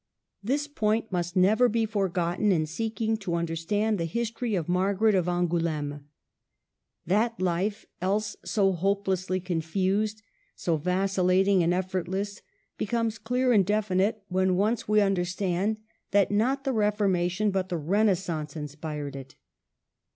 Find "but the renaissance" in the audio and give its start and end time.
17.51-18.55